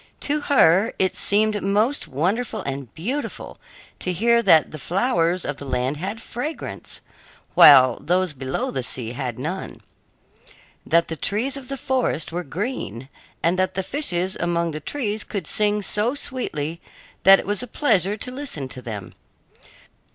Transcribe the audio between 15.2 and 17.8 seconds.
could sing so sweetly that it was a